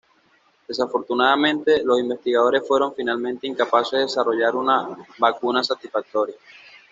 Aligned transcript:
Desafortunadamente, 0.67 1.83
los 1.83 1.99
investigadores 1.99 2.67
fueron 2.67 2.95
finalmente 2.95 3.45
incapaces 3.45 3.91
de 3.91 3.99
desarrollar 3.99 4.55
una 4.55 4.97
vacuna 5.19 5.63
satisfactoria. 5.63 6.33